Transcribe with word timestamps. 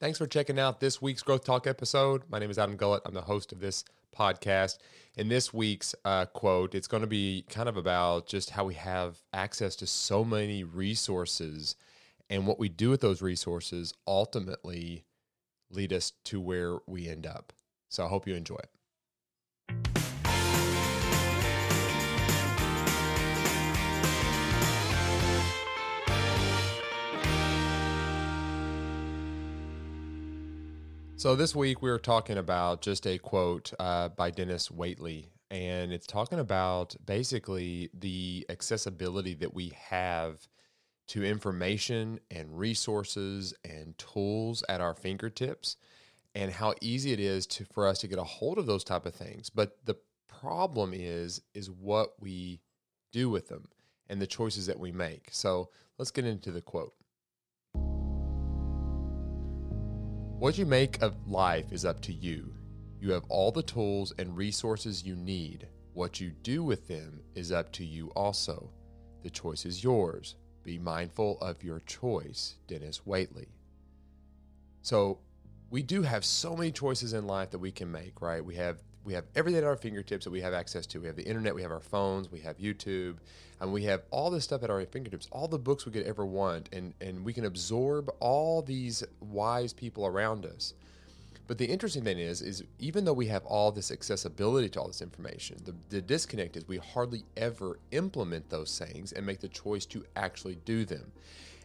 Thanks 0.00 0.16
for 0.16 0.26
checking 0.26 0.58
out 0.58 0.80
this 0.80 1.02
week's 1.02 1.22
Growth 1.22 1.44
Talk 1.44 1.66
episode. 1.66 2.22
My 2.30 2.38
name 2.38 2.50
is 2.50 2.58
Adam 2.58 2.78
Gullett. 2.78 3.02
I'm 3.04 3.12
the 3.12 3.20
host 3.20 3.52
of 3.52 3.60
this 3.60 3.84
podcast. 4.16 4.78
In 5.18 5.28
this 5.28 5.52
week's 5.52 5.94
uh, 6.06 6.24
quote, 6.24 6.74
it's 6.74 6.88
going 6.88 7.02
to 7.02 7.06
be 7.06 7.44
kind 7.50 7.68
of 7.68 7.76
about 7.76 8.26
just 8.26 8.48
how 8.48 8.64
we 8.64 8.72
have 8.72 9.18
access 9.34 9.76
to 9.76 9.86
so 9.86 10.24
many 10.24 10.64
resources 10.64 11.76
and 12.30 12.46
what 12.46 12.58
we 12.58 12.70
do 12.70 12.88
with 12.88 13.02
those 13.02 13.20
resources 13.20 13.92
ultimately 14.06 15.04
lead 15.68 15.92
us 15.92 16.14
to 16.24 16.40
where 16.40 16.78
we 16.86 17.06
end 17.06 17.26
up. 17.26 17.52
So 17.90 18.06
I 18.06 18.08
hope 18.08 18.26
you 18.26 18.34
enjoy 18.34 18.56
it. 18.56 18.70
So 31.20 31.36
this 31.36 31.54
week 31.54 31.82
we 31.82 31.90
were 31.90 31.98
talking 31.98 32.38
about 32.38 32.80
just 32.80 33.06
a 33.06 33.18
quote 33.18 33.74
uh, 33.78 34.08
by 34.08 34.30
Denis 34.30 34.70
Waitley, 34.70 35.26
and 35.50 35.92
it's 35.92 36.06
talking 36.06 36.38
about 36.38 36.96
basically 37.04 37.90
the 37.92 38.46
accessibility 38.48 39.34
that 39.34 39.52
we 39.52 39.74
have 39.90 40.48
to 41.08 41.22
information 41.22 42.20
and 42.30 42.58
resources 42.58 43.52
and 43.66 43.98
tools 43.98 44.64
at 44.70 44.80
our 44.80 44.94
fingertips, 44.94 45.76
and 46.34 46.52
how 46.52 46.72
easy 46.80 47.12
it 47.12 47.20
is 47.20 47.46
to 47.48 47.66
for 47.66 47.86
us 47.86 47.98
to 47.98 48.08
get 48.08 48.18
a 48.18 48.24
hold 48.24 48.56
of 48.56 48.64
those 48.64 48.82
type 48.82 49.04
of 49.04 49.14
things. 49.14 49.50
But 49.50 49.76
the 49.84 49.96
problem 50.26 50.94
is 50.94 51.42
is 51.52 51.70
what 51.70 52.14
we 52.18 52.62
do 53.12 53.28
with 53.28 53.48
them 53.48 53.68
and 54.08 54.22
the 54.22 54.26
choices 54.26 54.64
that 54.68 54.80
we 54.80 54.90
make. 54.90 55.28
So 55.32 55.68
let's 55.98 56.12
get 56.12 56.24
into 56.24 56.50
the 56.50 56.62
quote. 56.62 56.94
What 60.40 60.56
you 60.56 60.64
make 60.64 61.02
of 61.02 61.28
life 61.28 61.70
is 61.70 61.84
up 61.84 62.00
to 62.00 62.14
you. 62.14 62.54
You 62.98 63.12
have 63.12 63.24
all 63.28 63.52
the 63.52 63.62
tools 63.62 64.14
and 64.18 64.34
resources 64.34 65.04
you 65.04 65.14
need. 65.14 65.68
What 65.92 66.18
you 66.18 66.30
do 66.30 66.64
with 66.64 66.88
them 66.88 67.20
is 67.34 67.52
up 67.52 67.70
to 67.72 67.84
you 67.84 68.06
also. 68.16 68.70
The 69.22 69.28
choice 69.28 69.66
is 69.66 69.84
yours. 69.84 70.36
Be 70.64 70.78
mindful 70.78 71.38
of 71.42 71.62
your 71.62 71.80
choice, 71.80 72.56
Denis 72.66 73.02
Waitley. 73.06 73.48
So, 74.80 75.18
we 75.68 75.82
do 75.82 76.00
have 76.00 76.24
so 76.24 76.56
many 76.56 76.72
choices 76.72 77.12
in 77.12 77.26
life 77.26 77.50
that 77.50 77.58
we 77.58 77.70
can 77.70 77.92
make, 77.92 78.22
right? 78.22 78.42
We 78.42 78.54
have 78.54 78.82
we 79.04 79.14
have 79.14 79.24
everything 79.34 79.58
at 79.58 79.64
our 79.64 79.76
fingertips 79.76 80.24
that 80.24 80.30
we 80.30 80.40
have 80.40 80.52
access 80.52 80.86
to. 80.86 81.00
We 81.00 81.06
have 81.06 81.16
the 81.16 81.24
internet, 81.24 81.54
we 81.54 81.62
have 81.62 81.70
our 81.70 81.80
phones, 81.80 82.30
we 82.30 82.40
have 82.40 82.58
YouTube, 82.58 83.16
and 83.60 83.72
we 83.72 83.84
have 83.84 84.02
all 84.10 84.30
this 84.30 84.44
stuff 84.44 84.62
at 84.62 84.70
our 84.70 84.84
fingertips, 84.86 85.28
all 85.30 85.48
the 85.48 85.58
books 85.58 85.86
we 85.86 85.92
could 85.92 86.06
ever 86.06 86.24
want, 86.24 86.68
and, 86.72 86.94
and 87.00 87.24
we 87.24 87.32
can 87.32 87.44
absorb 87.44 88.10
all 88.20 88.62
these 88.62 89.02
wise 89.20 89.72
people 89.72 90.06
around 90.06 90.44
us. 90.44 90.74
But 91.46 91.58
the 91.58 91.66
interesting 91.66 92.04
thing 92.04 92.20
is, 92.20 92.42
is 92.42 92.62
even 92.78 93.04
though 93.04 93.12
we 93.12 93.26
have 93.26 93.44
all 93.44 93.72
this 93.72 93.90
accessibility 93.90 94.68
to 94.68 94.80
all 94.80 94.86
this 94.86 95.02
information, 95.02 95.56
the, 95.64 95.74
the 95.88 96.00
disconnect 96.00 96.56
is 96.56 96.68
we 96.68 96.76
hardly 96.76 97.24
ever 97.36 97.80
implement 97.90 98.50
those 98.50 98.78
things 98.78 99.10
and 99.12 99.26
make 99.26 99.40
the 99.40 99.48
choice 99.48 99.84
to 99.86 100.04
actually 100.14 100.58
do 100.64 100.84
them. 100.84 101.10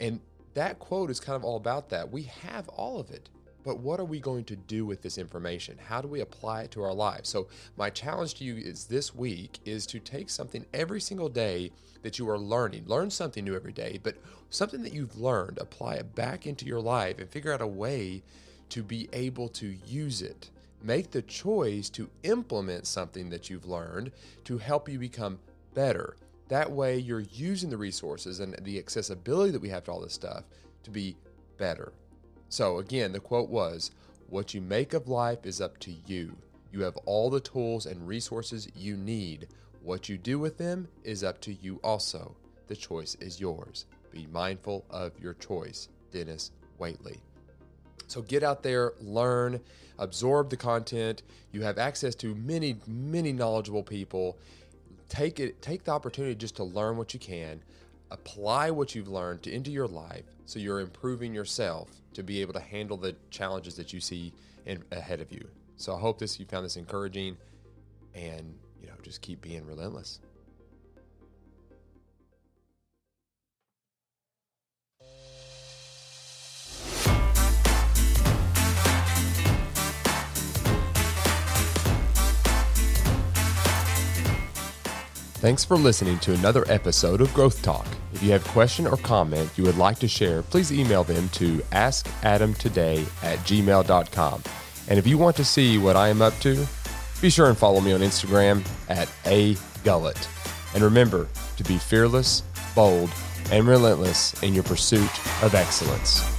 And 0.00 0.20
that 0.54 0.78
quote 0.78 1.10
is 1.10 1.20
kind 1.20 1.36
of 1.36 1.44
all 1.44 1.56
about 1.56 1.90
that. 1.90 2.10
We 2.10 2.22
have 2.22 2.68
all 2.70 2.98
of 2.98 3.10
it. 3.10 3.28
But 3.66 3.80
what 3.80 3.98
are 3.98 4.04
we 4.04 4.20
going 4.20 4.44
to 4.44 4.54
do 4.54 4.86
with 4.86 5.02
this 5.02 5.18
information? 5.18 5.76
How 5.88 6.00
do 6.00 6.06
we 6.06 6.20
apply 6.20 6.62
it 6.62 6.70
to 6.70 6.84
our 6.84 6.94
lives? 6.94 7.28
So, 7.28 7.48
my 7.76 7.90
challenge 7.90 8.34
to 8.34 8.44
you 8.44 8.56
is 8.56 8.84
this 8.84 9.12
week 9.12 9.58
is 9.64 9.86
to 9.86 9.98
take 9.98 10.30
something 10.30 10.64
every 10.72 11.00
single 11.00 11.28
day 11.28 11.72
that 12.02 12.16
you 12.16 12.30
are 12.30 12.38
learning. 12.38 12.84
Learn 12.86 13.10
something 13.10 13.44
new 13.44 13.56
every 13.56 13.72
day, 13.72 13.98
but 14.00 14.18
something 14.50 14.82
that 14.82 14.92
you've 14.92 15.18
learned, 15.18 15.58
apply 15.58 15.94
it 15.94 16.14
back 16.14 16.46
into 16.46 16.64
your 16.64 16.80
life 16.80 17.18
and 17.18 17.28
figure 17.28 17.52
out 17.52 17.60
a 17.60 17.66
way 17.66 18.22
to 18.68 18.84
be 18.84 19.08
able 19.12 19.48
to 19.48 19.74
use 19.84 20.22
it. 20.22 20.48
Make 20.80 21.10
the 21.10 21.22
choice 21.22 21.90
to 21.90 22.08
implement 22.22 22.86
something 22.86 23.30
that 23.30 23.50
you've 23.50 23.66
learned 23.66 24.12
to 24.44 24.58
help 24.58 24.88
you 24.88 25.00
become 25.00 25.40
better. 25.74 26.16
That 26.46 26.70
way, 26.70 26.98
you're 26.98 27.18
using 27.18 27.70
the 27.70 27.76
resources 27.76 28.38
and 28.38 28.54
the 28.62 28.78
accessibility 28.78 29.50
that 29.50 29.60
we 29.60 29.70
have 29.70 29.82
to 29.84 29.90
all 29.90 30.00
this 30.00 30.12
stuff 30.12 30.44
to 30.84 30.90
be 30.92 31.16
better. 31.58 31.92
So, 32.48 32.78
again, 32.78 33.12
the 33.12 33.20
quote 33.20 33.48
was 33.48 33.90
What 34.28 34.54
you 34.54 34.60
make 34.60 34.94
of 34.94 35.08
life 35.08 35.44
is 35.44 35.60
up 35.60 35.78
to 35.80 35.92
you. 36.06 36.36
You 36.72 36.82
have 36.82 36.96
all 36.98 37.30
the 37.30 37.40
tools 37.40 37.86
and 37.86 38.06
resources 38.06 38.68
you 38.74 38.96
need. 38.96 39.48
What 39.82 40.08
you 40.08 40.18
do 40.18 40.38
with 40.38 40.58
them 40.58 40.88
is 41.04 41.24
up 41.24 41.40
to 41.42 41.52
you 41.52 41.80
also. 41.82 42.36
The 42.66 42.76
choice 42.76 43.14
is 43.20 43.40
yours. 43.40 43.86
Be 44.10 44.26
mindful 44.32 44.84
of 44.90 45.12
your 45.20 45.34
choice. 45.34 45.88
Denis 46.10 46.50
Waitley. 46.80 47.18
So 48.08 48.22
get 48.22 48.42
out 48.42 48.62
there, 48.62 48.92
learn, 49.00 49.60
absorb 49.98 50.50
the 50.50 50.56
content. 50.56 51.22
You 51.52 51.62
have 51.62 51.78
access 51.78 52.14
to 52.16 52.34
many, 52.34 52.76
many 52.86 53.32
knowledgeable 53.32 53.82
people. 53.82 54.38
Take 55.08 55.40
it, 55.40 55.60
take 55.62 55.84
the 55.84 55.92
opportunity 55.92 56.34
just 56.34 56.56
to 56.56 56.64
learn 56.64 56.96
what 56.96 57.14
you 57.14 57.20
can 57.20 57.60
apply 58.10 58.70
what 58.70 58.94
you've 58.94 59.08
learned 59.08 59.42
to, 59.42 59.52
into 59.52 59.70
your 59.70 59.88
life 59.88 60.24
so 60.44 60.58
you're 60.58 60.80
improving 60.80 61.34
yourself 61.34 61.90
to 62.14 62.22
be 62.22 62.40
able 62.40 62.52
to 62.52 62.60
handle 62.60 62.96
the 62.96 63.14
challenges 63.30 63.74
that 63.74 63.92
you 63.92 64.00
see 64.00 64.32
in, 64.64 64.82
ahead 64.92 65.20
of 65.20 65.32
you. 65.32 65.46
So 65.76 65.94
I 65.94 65.98
hope 65.98 66.18
this 66.18 66.38
you 66.38 66.46
found 66.46 66.64
this 66.64 66.76
encouraging 66.76 67.36
and 68.14 68.54
you 68.80 68.86
know 68.86 68.94
just 69.02 69.20
keep 69.20 69.42
being 69.42 69.66
relentless. 69.66 70.20
Thanks 85.46 85.64
for 85.64 85.76
listening 85.76 86.18
to 86.18 86.34
another 86.34 86.64
episode 86.66 87.20
of 87.20 87.32
Growth 87.32 87.62
Talk. 87.62 87.86
If 88.12 88.20
you 88.20 88.32
have 88.32 88.44
a 88.44 88.48
question 88.48 88.84
or 88.84 88.96
comment 88.96 89.48
you 89.54 89.62
would 89.62 89.78
like 89.78 89.96
to 90.00 90.08
share, 90.08 90.42
please 90.42 90.72
email 90.72 91.04
them 91.04 91.28
to 91.34 91.58
askadamtoday 91.70 93.06
at 93.22 93.38
gmail.com. 93.38 94.42
And 94.88 94.98
if 94.98 95.06
you 95.06 95.16
want 95.18 95.36
to 95.36 95.44
see 95.44 95.78
what 95.78 95.94
I 95.94 96.08
am 96.08 96.20
up 96.20 96.36
to, 96.40 96.66
be 97.22 97.30
sure 97.30 97.48
and 97.48 97.56
follow 97.56 97.80
me 97.80 97.92
on 97.92 98.00
Instagram 98.00 98.66
at 98.88 99.06
agullet. 99.22 100.26
And 100.74 100.82
remember 100.82 101.28
to 101.58 101.62
be 101.62 101.78
fearless, 101.78 102.42
bold, 102.74 103.12
and 103.52 103.68
relentless 103.68 104.42
in 104.42 104.52
your 104.52 104.64
pursuit 104.64 105.44
of 105.44 105.54
excellence. 105.54 106.35